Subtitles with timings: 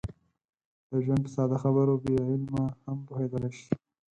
[0.89, 3.71] د ژوند په ساده خبرو بې علمه هم پوهېدلی شي.